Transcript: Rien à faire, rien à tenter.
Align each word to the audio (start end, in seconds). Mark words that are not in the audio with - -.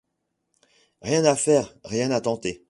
Rien 1.03 1.23
à 1.25 1.35
faire, 1.35 1.75
rien 1.85 2.09
à 2.09 2.21
tenter. 2.21 2.59